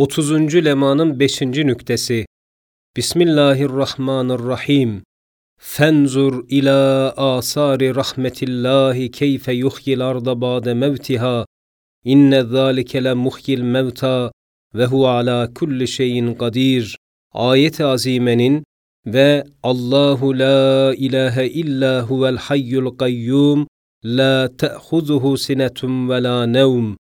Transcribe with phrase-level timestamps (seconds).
[0.00, 0.64] 30.
[0.64, 1.42] lemanın 5.
[1.42, 2.26] nüktesi
[2.96, 5.02] Bismillahirrahmanirrahim
[5.58, 11.46] Fenzur ila asari rahmetillahi keyfe yuhyil arda ba'de mevtiha
[12.04, 14.32] inne zâlike le muhyil mevta
[14.74, 16.96] ve hu ala kulli şeyin kadir
[17.32, 18.64] ayet-i azimenin
[19.06, 23.66] ve Allahu la ilahe illa huvel hayyul kayyum
[24.04, 26.94] la te'huzuhu sinetun ve la nevm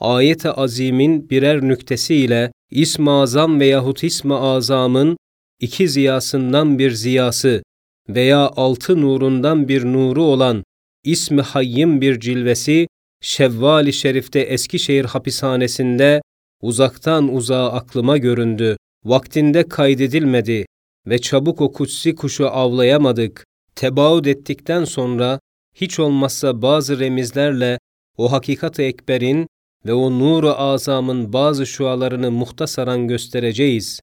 [0.00, 5.16] ayet-i azimin birer nüktesiyle İsm-i Azam veyahut İsm-i Azam'ın
[5.60, 7.62] iki ziyasından bir ziyası
[8.08, 10.64] veya altı nurundan bir nuru olan
[11.04, 12.86] İsmi Hayyim bir cilvesi
[13.20, 16.22] Şevval-i Şerif'te Eskişehir hapishanesinde
[16.62, 18.76] uzaktan uzağa aklıma göründü.
[19.04, 20.66] Vaktinde kaydedilmedi
[21.06, 23.44] ve çabuk o kutsi kuşu avlayamadık.
[23.74, 25.40] Tebaud ettikten sonra
[25.74, 27.78] hiç olmazsa bazı remizlerle
[28.16, 29.46] o hakikat-ı ekberin
[29.86, 34.00] ve o nuru azamın bazı şualarını muhtasaran göstereceğiz.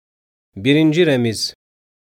[0.56, 1.54] Birinci remiz,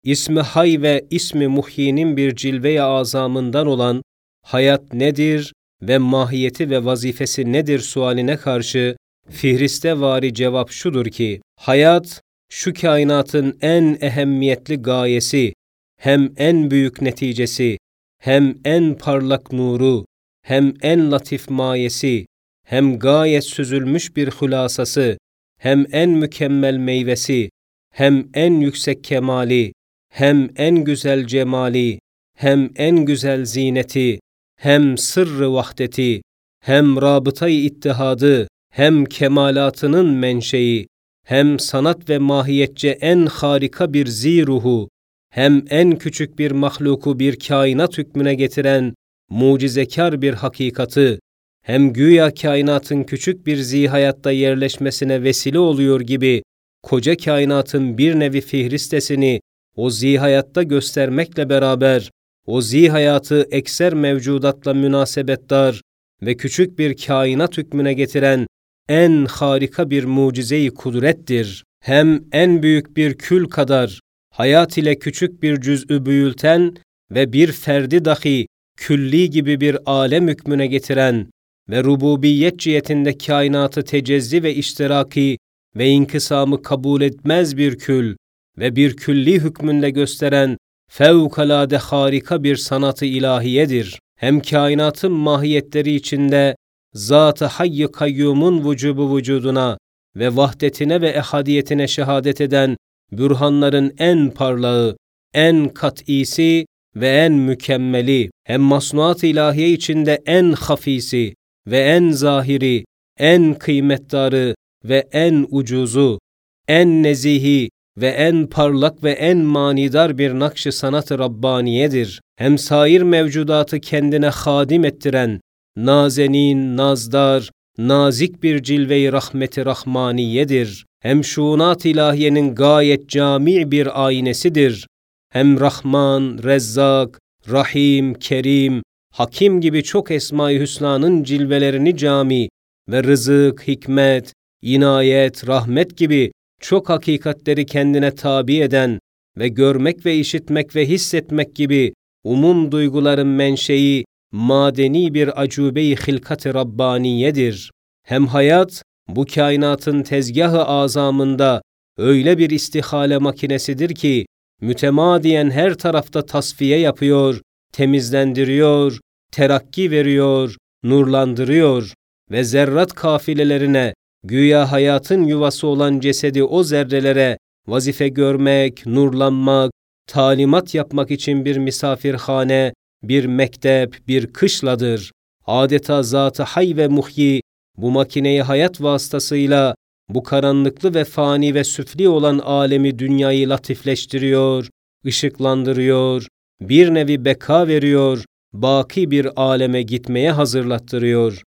[0.04, 4.01] İsmi Hay ve İsmi Muhyi'nin bir cilve-i azamından olan
[4.46, 8.96] hayat nedir ve mahiyeti ve vazifesi nedir sualine karşı
[9.29, 15.54] Fihriste vari cevap şudur ki, hayat şu kainatın en ehemmiyetli gayesi,
[15.99, 17.77] hem en büyük neticesi,
[18.20, 20.05] hem en parlak nuru,
[20.41, 22.26] hem en latif mayesi,
[22.72, 25.18] hem gayet süzülmüş bir hülasası,
[25.60, 27.50] hem en mükemmel meyvesi,
[27.94, 29.74] hem en yüksek kemali,
[30.10, 32.00] hem en güzel cemali,
[32.38, 34.20] hem en güzel zineti,
[34.60, 36.22] hem sırrı vahdeti,
[36.60, 40.88] hem rabıtayı ittihadı, hem kemalatının menşei,
[41.26, 44.90] hem sanat ve mahiyetçe en harika bir ziruhu,
[45.30, 48.94] hem en küçük bir mahluku bir kainat hükmüne getiren
[49.30, 51.20] mucizekar bir hakikatı,
[51.62, 56.43] hem güya kainatın küçük bir zihayatta yerleşmesine vesile oluyor gibi
[56.84, 59.41] koca kainatın bir nevi fihristesini
[59.76, 62.12] o zihayatta göstermekle beraber
[62.45, 65.81] o zihayatı ekser mevcudatla münasebetdar
[66.21, 68.47] ve küçük bir kainat hükmüne getiren
[68.89, 71.63] en harika bir mucizeyi kudrettir.
[71.83, 74.00] Hem en büyük bir kül kadar
[74.33, 76.75] hayat ile küçük bir cüz'ü büyülten
[77.11, 81.27] ve bir ferdi dahi külli gibi bir alem hükmüne getiren
[81.71, 85.37] ve rububiyet cihetinde kainatı tecezzi ve iştiraki
[85.75, 88.15] ve inkısamı kabul etmez bir kül
[88.57, 90.57] ve bir külli hükmünde gösteren
[90.91, 93.99] fevkalade harika bir sanatı ilahiyedir.
[94.17, 96.55] Hem kainatın mahiyetleri içinde
[96.93, 99.77] Zat-ı Hayy Kayyum'un vücubu vücuduna
[100.15, 102.77] ve vahdetine ve ehadiyetine şehadet eden
[103.11, 104.97] bürhanların en parlağı,
[105.33, 106.65] en kat'isi
[106.95, 111.33] ve en mükemmeli, hem masnuat ilahiye içinde en hafisi
[111.71, 112.85] ve en zahiri,
[113.19, 114.55] en kıymetdarı
[114.85, 116.19] ve en ucuzu,
[116.67, 122.21] en nezihi ve en parlak ve en manidar bir nakş-ı sanat-ı Rabbaniyedir.
[122.35, 125.41] Hem sair mevcudatı kendine hadim ettiren,
[125.77, 130.85] nazenin, nazdar, nazik bir cilve-i rahmeti rahmaniyedir.
[130.99, 134.88] Hem şuunat ilahiyenin gayet cami bir aynesidir.
[135.29, 137.19] Hem Rahman, Rezzak,
[137.51, 142.49] Rahim, Kerim, Hakim gibi çok Esma-i Hüsna'nın cilvelerini cami
[142.89, 149.00] ve rızık, hikmet, inayet, rahmet gibi çok hakikatleri kendine tabi eden
[149.38, 157.71] ve görmek ve işitmek ve hissetmek gibi umum duyguların menşei madeni bir acube-i hilkat-ı Rabbaniyedir.
[158.07, 161.61] Hem hayat, bu kainatın tezgahı azamında
[161.97, 164.25] öyle bir istihale makinesidir ki,
[164.61, 168.99] mütemadiyen her tarafta tasfiye yapıyor, temizlendiriyor,
[169.31, 171.93] terakki veriyor, nurlandırıyor
[172.31, 173.93] ve zerrat kafilelerine,
[174.23, 177.37] güya hayatın yuvası olan cesedi o zerrelere
[177.67, 179.71] vazife görmek, nurlanmak,
[180.07, 182.73] talimat yapmak için bir misafirhane,
[183.03, 185.11] bir mektep, bir kışladır.
[185.45, 187.41] Adeta zatı hay ve muhyi
[187.77, 189.75] bu makineyi hayat vasıtasıyla
[190.09, 194.69] bu karanlıklı ve fani ve süfli olan alemi dünyayı latifleştiriyor,
[195.06, 196.27] ışıklandırıyor,
[196.62, 201.44] bir nevi beka veriyor, baki bir aleme gitmeye hazırlattırıyor.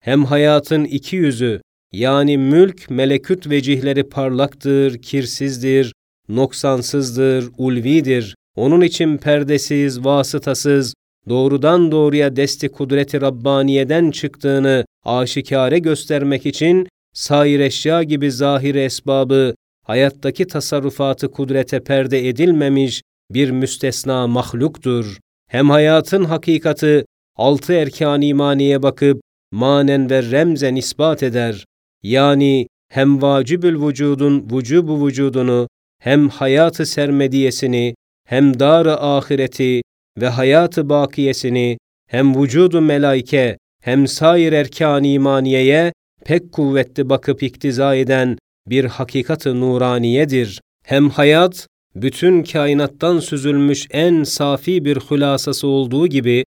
[0.00, 1.60] Hem hayatın iki yüzü,
[1.92, 5.92] yani mülk, melekut vecihleri parlaktır, kirsizdir,
[6.28, 8.34] noksansızdır, ulvidir.
[8.56, 10.94] Onun için perdesiz, vasıtasız,
[11.28, 19.54] doğrudan doğruya desti kudreti Rabbaniye'den çıktığını aşikare göstermek için sair eşya gibi zahir esbabı,
[19.84, 25.18] hayattaki tasarrufatı kudrete perde edilmemiş bir müstesna mahluktur.
[25.50, 27.04] Hem hayatın hakikati
[27.36, 29.20] altı erkan imaniye bakıp
[29.52, 31.64] manen ve remzen ispat eder.
[32.02, 37.94] Yani hem vacibül vücudun vücubu vücudunu, hem hayatı sermediyesini,
[38.28, 39.82] hem dar-ı ahireti
[40.18, 41.78] ve hayatı bakiyesini,
[42.10, 45.92] hem vücudu melaike, hem sair erkan imaniyeye
[46.24, 50.60] pek kuvvetli bakıp iktiza eden bir hakikat-ı nuraniyedir.
[50.84, 51.66] Hem hayat,
[52.02, 56.44] bütün kainattan süzülmüş en safi bir hülasası olduğu gibi,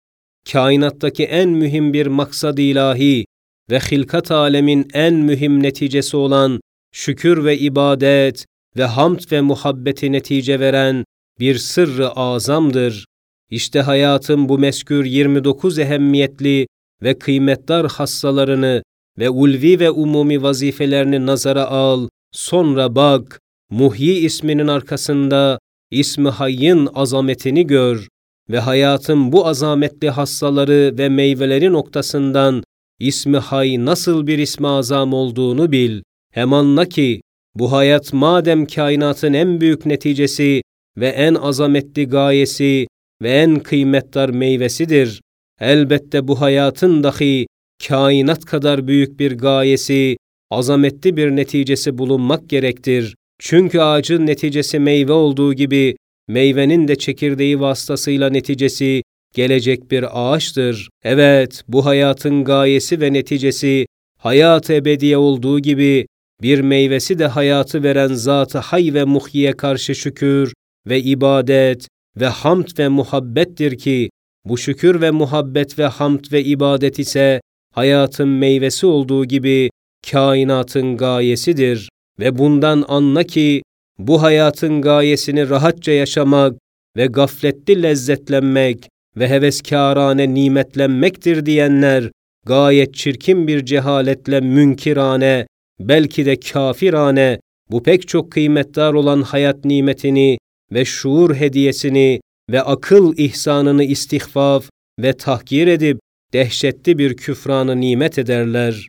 [0.53, 3.25] kainattaki en mühim bir maksad ilahi
[3.71, 6.61] ve hilkat alemin en mühim neticesi olan
[6.93, 11.05] şükür ve ibadet ve hamd ve muhabbeti netice veren
[11.41, 13.05] bir sırrı azamdır.
[13.51, 16.67] İşte hayatın bu meskür 29 ehemmiyetli
[17.03, 18.83] ve kıymetdar hassalarını
[19.19, 23.41] ve ulvi ve umumi vazifelerini nazara al, sonra bak,
[23.71, 25.59] Muhyi isminin arkasında
[25.91, 28.09] ismi Hayy'in azametini gör
[28.51, 32.63] ve hayatın bu azametli hassaları ve meyveleri noktasından
[33.01, 36.03] ismi Hay nasıl bir ismi azam olduğunu bil.
[36.33, 37.21] Hem anla ki
[37.55, 40.63] bu hayat madem kainatın en büyük neticesi
[40.97, 42.87] ve en azametli gayesi
[43.23, 45.21] ve en kıymetdar meyvesidir.
[45.61, 47.47] Elbette bu hayatın dahi
[47.89, 50.17] kainat kadar büyük bir gayesi,
[50.51, 53.15] azametli bir neticesi bulunmak gerektir.
[53.43, 55.97] Çünkü ağacın neticesi meyve olduğu gibi
[56.29, 59.03] meyvenin de çekirdeği vasıtasıyla neticesi
[59.35, 60.89] gelecek bir ağaçtır.
[61.05, 63.87] Evet, bu hayatın gayesi ve neticesi
[64.19, 66.07] hayat ebediye olduğu gibi
[66.43, 70.53] bir meyvesi de hayatı veren zat-ı hay ve muhyiye karşı şükür
[70.89, 71.89] ve ibadet
[72.21, 74.11] ve hamd ve muhabbettir ki
[74.45, 77.41] bu şükür ve muhabbet ve hamd ve ibadet ise
[77.75, 79.71] hayatın meyvesi olduğu gibi
[80.11, 81.89] kainatın gayesidir
[82.21, 83.63] ve bundan anla ki
[83.99, 86.59] bu hayatın gayesini rahatça yaşamak
[86.97, 92.11] ve gafletli lezzetlenmek ve heveskârane nimetlenmektir diyenler
[92.47, 95.47] gayet çirkin bir cehaletle münkirane,
[95.81, 97.41] belki de kafirane
[97.71, 100.39] bu pek çok kıymetdar olan hayat nimetini
[100.73, 102.21] ve şuur hediyesini
[102.51, 105.99] ve akıl ihsanını istihfaf ve tahkir edip
[106.33, 108.89] dehşetli bir küfranı nimet ederler.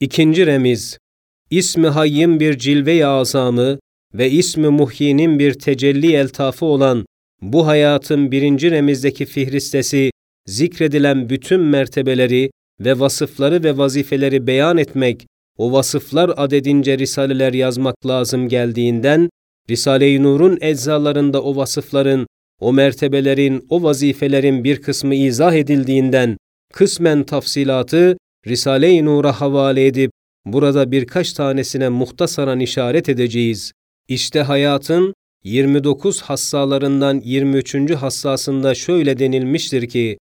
[0.00, 0.98] İkinci remiz,
[1.50, 3.78] İsmi Hayyim bir cilve-i azamı
[4.14, 7.06] ve ismi Muhyinin bir tecelli eltafı olan
[7.42, 10.10] bu hayatın birinci remizdeki fihristesi
[10.46, 12.50] zikredilen bütün mertebeleri
[12.80, 15.26] ve vasıfları ve vazifeleri beyan etmek,
[15.58, 19.28] o vasıflar adedince risaleler yazmak lazım geldiğinden,
[19.70, 22.26] Risale-i Nur'un eczalarında o vasıfların,
[22.60, 26.36] o mertebelerin, o vazifelerin bir kısmı izah edildiğinden,
[26.72, 28.16] kısmen tafsilatı
[28.46, 30.10] Risale-i Nur'a havale edip
[30.52, 33.72] burada birkaç tanesine muhtasaran işaret edeceğiz.
[34.08, 35.14] İşte hayatın
[35.44, 37.94] 29 hassalarından 23.
[37.94, 40.18] hassasında şöyle denilmiştir ki,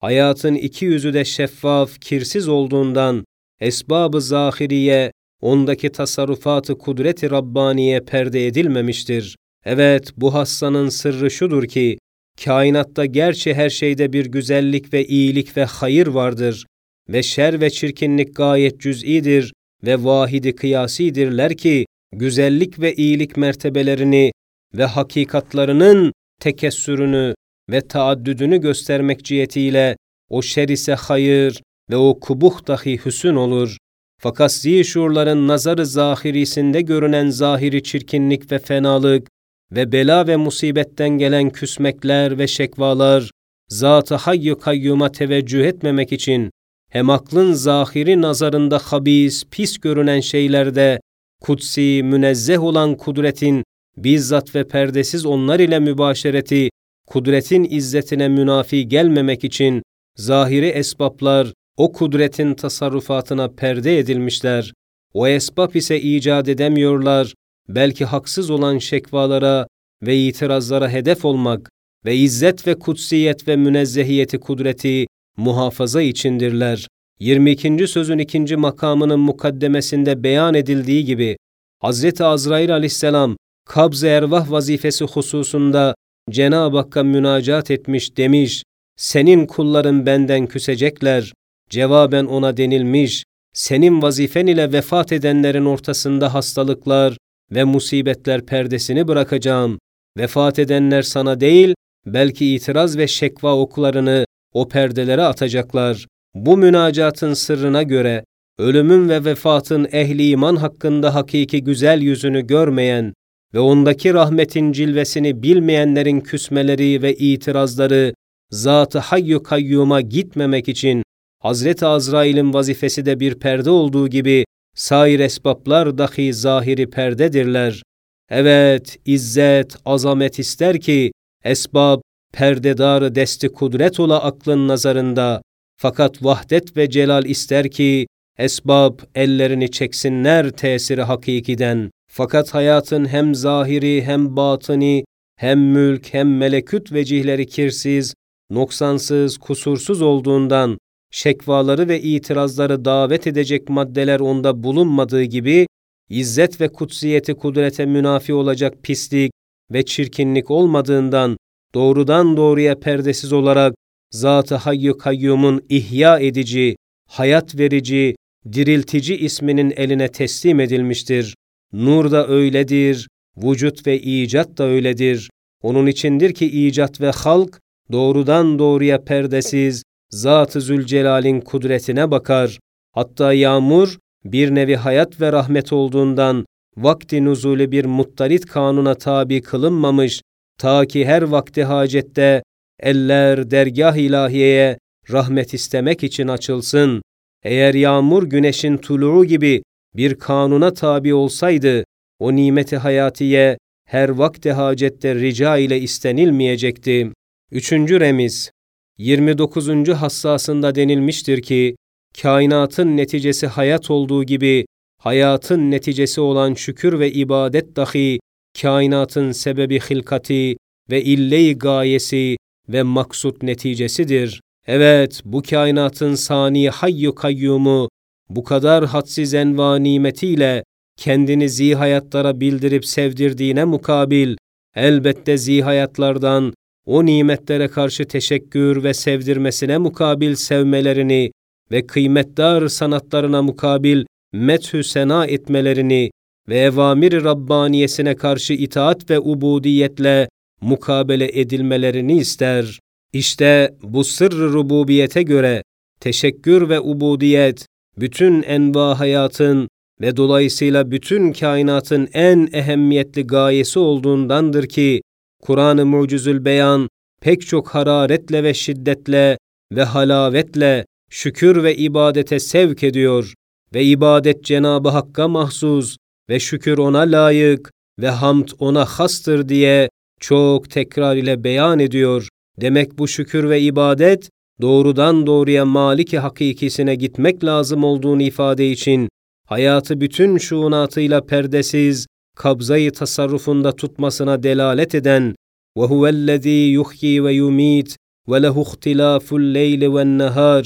[0.00, 3.24] hayatın iki yüzü de şeffaf, kirsiz olduğundan,
[3.60, 9.36] esbab-ı zahiriye, ondaki tasarrufatı kudret-i Rabbaniye perde edilmemiştir.
[9.64, 11.98] Evet, bu hassanın sırrı şudur ki,
[12.44, 16.66] kainatta gerçi her şeyde bir güzellik ve iyilik ve hayır vardır
[17.08, 19.52] ve şer ve çirkinlik gayet cüz'idir
[19.84, 24.32] ve vahidi kıyasidirler ki, güzellik ve iyilik mertebelerini
[24.74, 27.34] ve hakikatlarının tekessürünü
[27.70, 29.96] ve taaddüdünü göstermek cihetiyle
[30.30, 33.76] o şer ise hayır ve o kubuh dahi hüsün olur.
[34.20, 39.28] Fakat zişurların nazarı zahirisinde görünen zahiri çirkinlik ve fenalık
[39.72, 43.30] ve bela ve musibetten gelen küsmekler ve şekvalar,
[43.68, 46.50] zat-ı hayy kayyuma teveccüh etmemek için
[46.94, 51.00] hem aklın zahiri nazarında habis, pis görünen şeylerde
[51.40, 53.64] kutsi, münezzeh olan kudretin
[53.96, 56.68] bizzat ve perdesiz onlar ile mübaşereti,
[57.06, 59.82] kudretin izzetine münafi gelmemek için
[60.16, 64.72] zahiri esbaplar o kudretin tasarrufatına perde edilmişler.
[65.14, 67.34] O esbab ise icat edemiyorlar,
[67.68, 69.66] belki haksız olan şekvalara
[70.02, 71.70] ve itirazlara hedef olmak
[72.04, 76.88] ve izzet ve kutsiyet ve münezzehiyeti kudreti muhafaza içindirler.
[77.20, 77.88] 22.
[77.88, 81.36] sözün ikinci makamının mukaddemesinde beyan edildiği gibi,
[81.84, 82.20] Hz.
[82.20, 83.36] Azrail aleyhisselam
[83.68, 85.94] kabz ervah vazifesi hususunda
[86.30, 88.62] Cenab-ı Hakk'a münacat etmiş demiş,
[88.96, 91.32] senin kulların benden küsecekler.
[91.70, 97.16] Cevaben ona denilmiş, senin vazifen ile vefat edenlerin ortasında hastalıklar
[97.52, 99.78] ve musibetler perdesini bırakacağım.
[100.18, 101.74] Vefat edenler sana değil,
[102.06, 104.24] belki itiraz ve şekva oklarını
[104.54, 106.06] o perdelere atacaklar.
[106.34, 108.24] Bu münacatın sırrına göre,
[108.58, 113.14] ölümün ve vefatın ehli iman hakkında hakiki güzel yüzünü görmeyen
[113.54, 118.14] ve ondaki rahmetin cilvesini bilmeyenlerin küsmeleri ve itirazları
[118.50, 121.02] Zat-ı Hayyu Kayyum'a gitmemek için
[121.42, 124.44] Hazreti Azrail'in vazifesi de bir perde olduğu gibi
[124.74, 127.82] sair esbaplar dahi zahiri perdedirler.
[128.30, 131.12] Evet, izzet, azamet ister ki,
[131.44, 132.00] esbab,
[132.34, 135.42] perdedar desti kudret ola aklın nazarında,
[135.76, 138.06] fakat vahdet ve celal ister ki,
[138.38, 141.90] esbab ellerini çeksinler tesiri hakikiden.
[142.10, 145.04] Fakat hayatın hem zahiri hem batını,
[145.36, 148.14] hem mülk hem meleküt vecihleri kirsiz,
[148.50, 150.78] noksansız, kusursuz olduğundan,
[151.10, 155.66] şekvaları ve itirazları davet edecek maddeler onda bulunmadığı gibi,
[156.10, 159.32] izzet ve kutsiyeti kudrete münafi olacak pislik
[159.72, 161.36] ve çirkinlik olmadığından,
[161.74, 163.74] doğrudan doğruya perdesiz olarak,
[164.10, 166.76] Zat-ı Hayyu Kayyum'un ihya edici,
[167.08, 168.14] hayat verici,
[168.52, 171.34] diriltici isminin eline teslim edilmiştir.
[171.72, 175.30] Nur da öyledir, vücut ve icat da öyledir.
[175.62, 177.60] Onun içindir ki icat ve halk
[177.92, 182.58] doğrudan doğruya perdesiz, Zat-ı Zülcelal'in kudretine bakar.
[182.92, 186.44] Hatta yağmur bir nevi hayat ve rahmet olduğundan
[186.76, 190.20] vakti nuzulü bir muttarit kanuna tabi kılınmamış,
[190.58, 192.42] ta ki her vakti hacette
[192.80, 194.78] eller dergah ilahiyeye
[195.12, 197.02] rahmet istemek için açılsın.
[197.42, 199.62] Eğer yağmur güneşin tuluğu gibi
[199.96, 201.84] bir kanuna tabi olsaydı,
[202.18, 203.58] o nimeti hayatiye
[203.88, 207.12] her vakti hacette rica ile istenilmeyecekti.
[207.52, 208.50] Üçüncü remiz,
[208.98, 209.88] 29.
[209.88, 211.76] hassasında denilmiştir ki,
[212.22, 214.66] kainatın neticesi hayat olduğu gibi,
[215.00, 218.18] hayatın neticesi olan şükür ve ibadet dahi,
[218.62, 220.56] kainatın sebebi hilkati
[220.90, 222.36] ve ille gayesi
[222.68, 224.40] ve maksut neticesidir.
[224.66, 227.88] Evet, bu kainatın sani hayyu kayyumu,
[228.28, 230.64] bu kadar hadsiz enva nimetiyle
[230.96, 234.36] kendini zihayatlara bildirip sevdirdiğine mukabil,
[234.76, 236.54] elbette zihayatlardan
[236.86, 241.30] o nimetlere karşı teşekkür ve sevdirmesine mukabil sevmelerini
[241.70, 246.10] ve kıymetdar sanatlarına mukabil methü sena etmelerini
[246.48, 250.28] ve evamir Rabbaniyesine karşı itaat ve ubudiyetle
[250.60, 252.80] mukabele edilmelerini ister.
[253.12, 255.62] İşte bu sırrı rububiyete göre
[256.00, 257.66] teşekkür ve ubudiyet
[257.98, 259.68] bütün enva hayatın
[260.00, 265.02] ve dolayısıyla bütün kainatın en ehemmiyetli gayesi olduğundandır ki
[265.42, 266.88] Kur'an-ı Mucizül Beyan
[267.20, 269.38] pek çok hararetle ve şiddetle
[269.72, 273.34] ve halavetle şükür ve ibadete sevk ediyor
[273.74, 275.96] ve ibadet Cenabı Hakk'a mahsus
[276.29, 279.89] ve şükür ona layık ve hamd ona hastır diye
[280.19, 282.27] çok tekrar ile beyan ediyor.
[282.61, 284.29] Demek bu şükür ve ibadet
[284.61, 289.09] doğrudan doğruya maliki hakikisine gitmek lazım olduğunu ifade için
[289.47, 295.35] hayatı bütün şuunatıyla perdesiz, kabzayı tasarrufunda tutmasına delalet eden
[295.77, 297.89] وَهُوَ الَّذ۪ي يُحْيِي وَيُم۪يتِ
[298.29, 300.63] وَلَهُ اخْتِلَافُ اللَّيْلِ وَالنَّهَارِ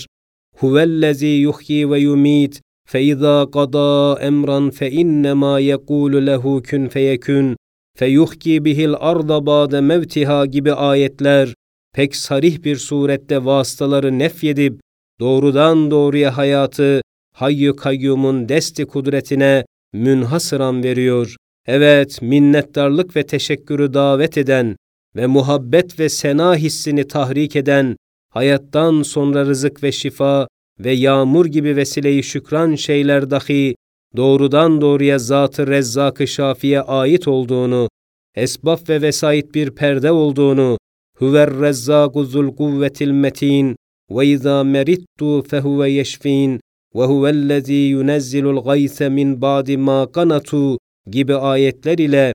[0.61, 2.53] هُوَ الَّذ۪ي يُحْيِي وَيُم۪يتِ
[2.93, 3.93] فَإِذَا قَضَى
[4.29, 7.55] أَمْرًا فَإِنَّمَا يَقُولُ لَهُ كُنْ فَيَكُنْ
[7.99, 11.53] فَيُحْكِي بِهِ الْأَرْضَ بَعْدَ مَوْتِهَا gibi ayetler
[11.95, 14.79] pek sarih bir surette vasıtaları nefyedip
[15.19, 17.01] doğrudan doğruya hayatı
[17.35, 21.35] Hayyü Kayyum'un desti kudretine münhasıran veriyor.
[21.67, 24.75] Evet, minnettarlık ve teşekkürü davet eden
[25.15, 27.95] ve muhabbet ve sena hissini tahrik eden,
[28.29, 30.47] hayattan sonra rızık ve şifa
[30.80, 33.74] ve yağmur gibi vesileyi şükran şeyler dahi
[34.16, 37.88] doğrudan doğruya Zat-ı Şafi'ye ait olduğunu,
[38.34, 40.78] esbab ve vesait bir perde olduğunu,
[41.16, 43.76] huver rezzâku zul kuvvetil metin
[44.10, 46.60] ve izâ merittu fehuve yeşfin
[46.94, 50.78] ve huvellezî yunezzilul gayse min ba'di ma kanatu
[51.10, 52.32] gibi ayetler ile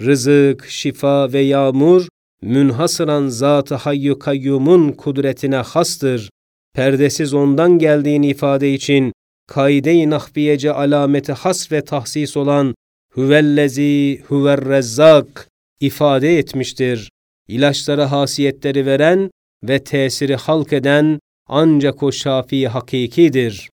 [0.00, 2.08] rızık, şifa ve yağmur
[2.42, 6.30] münhasıran Zat-ı Hayyu Kayyum'un kudretine hastır.
[6.76, 9.12] Perdesiz ondan geldiğini ifade için
[9.46, 12.74] kaide-i nahbiyece alameti has ve tahsis olan
[13.12, 15.48] huvellezi huverrezzak
[15.80, 17.10] ifade etmiştir.
[17.48, 19.30] İlaçlara hasiyetleri veren
[19.64, 21.18] ve tesiri halk eden
[21.48, 23.70] ancak o şafi hakikidir.